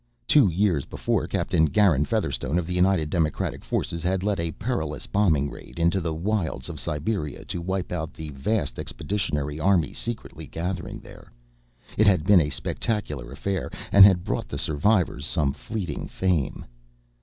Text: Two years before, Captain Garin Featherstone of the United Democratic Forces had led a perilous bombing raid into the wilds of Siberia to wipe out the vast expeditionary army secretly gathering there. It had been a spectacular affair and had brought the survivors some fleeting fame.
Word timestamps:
Two 0.27 0.47
years 0.49 0.85
before, 0.85 1.27
Captain 1.27 1.65
Garin 1.65 2.05
Featherstone 2.05 2.57
of 2.57 2.65
the 2.65 2.73
United 2.73 3.11
Democratic 3.11 3.63
Forces 3.63 4.01
had 4.01 4.23
led 4.23 4.39
a 4.39 4.49
perilous 4.53 5.05
bombing 5.05 5.47
raid 5.51 5.77
into 5.77 6.01
the 6.01 6.11
wilds 6.11 6.69
of 6.69 6.79
Siberia 6.79 7.45
to 7.45 7.61
wipe 7.61 7.91
out 7.91 8.11
the 8.11 8.31
vast 8.31 8.79
expeditionary 8.79 9.59
army 9.59 9.93
secretly 9.93 10.47
gathering 10.47 11.01
there. 11.01 11.31
It 11.99 12.07
had 12.07 12.23
been 12.23 12.41
a 12.41 12.49
spectacular 12.49 13.31
affair 13.31 13.69
and 13.91 14.03
had 14.03 14.23
brought 14.25 14.49
the 14.49 14.57
survivors 14.57 15.23
some 15.23 15.53
fleeting 15.53 16.07
fame. 16.07 16.65